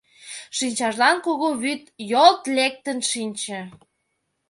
Шинчажлан 0.57 1.17
кугу 1.25 1.47
вӱд 1.61 1.81
йолт 2.11 2.41
лектын 2.55 2.99
шинче. 3.11 3.59